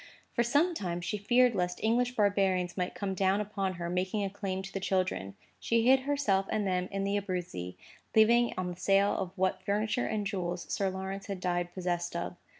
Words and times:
For 0.33 0.41
some 0.41 0.73
time, 0.73 0.99
she 0.99 1.19
feared 1.19 1.53
lest 1.53 1.79
English 1.83 2.15
barbarians 2.15 2.75
might 2.75 2.95
come 2.95 3.13
down 3.13 3.39
upon 3.39 3.73
her, 3.75 3.87
making 3.87 4.23
a 4.23 4.31
claim 4.31 4.63
to 4.63 4.73
the 4.73 4.79
children. 4.79 5.35
She 5.59 5.85
hid 5.87 5.99
herself 5.99 6.47
and 6.49 6.65
them 6.65 6.89
in 6.91 7.03
the 7.03 7.17
Abruzzi, 7.17 7.77
living 8.15 8.51
upon 8.53 8.71
the 8.71 8.77
sale 8.79 9.15
of 9.15 9.29
what 9.37 9.61
furniture 9.61 10.07
and 10.07 10.25
jewels 10.25 10.65
Sir 10.73 10.89
Lawrence 10.89 11.27
had 11.27 11.39
died 11.39 11.71
possessed 11.71 12.15
of. 12.15 12.35